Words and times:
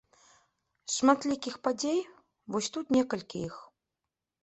З 0.93 0.93
шматлікіх 0.95 1.55
падзей, 1.69 2.01
вось 2.57 2.73
тут 2.79 2.85
некалькі 2.99 3.47
іх. 3.53 3.65